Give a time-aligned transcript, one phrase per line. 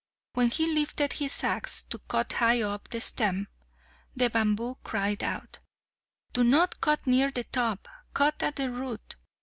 [0.33, 3.49] When he lifted his axe to cut high up the stem,
[4.15, 5.59] the bamboo cried out,
[6.33, 9.15] "Do not cut near the top, cut at the root."